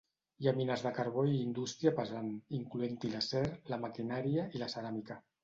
[0.43, 5.21] Hi ha mines de carbó i indústria pesant, incloent-hi l'acer, la maquinària i la ceràmica.